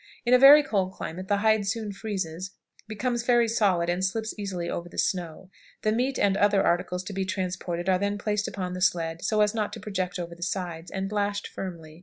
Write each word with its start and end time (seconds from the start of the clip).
In 0.25 0.33
a 0.33 0.39
very 0.39 0.63
cold 0.63 0.93
climate 0.93 1.27
the 1.27 1.37
hide 1.45 1.67
soon 1.67 1.91
freezes, 1.91 2.55
becomes 2.87 3.21
very 3.21 3.47
solid, 3.47 3.87
and 3.87 4.03
slips 4.03 4.33
easily 4.35 4.67
over 4.67 4.89
the 4.89 4.97
snow. 4.97 5.51
The 5.83 5.91
meat 5.91 6.17
and 6.17 6.35
other 6.35 6.63
articles 6.65 7.03
to 7.03 7.13
be 7.13 7.23
transported 7.23 7.87
are 7.87 7.99
then 7.99 8.17
placed 8.17 8.47
upon 8.47 8.73
the 8.73 8.81
sled 8.81 9.23
so 9.23 9.41
as 9.41 9.53
not 9.53 9.71
to 9.73 9.79
project 9.79 10.17
over 10.17 10.33
the 10.33 10.41
sides, 10.41 10.89
and 10.89 11.11
lashed 11.11 11.47
firmly. 11.47 11.99